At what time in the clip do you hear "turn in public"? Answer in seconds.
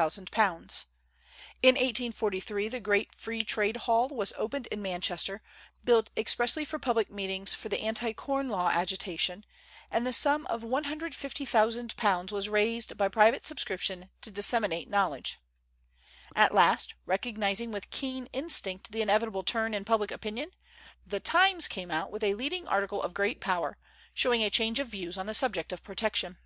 19.42-20.10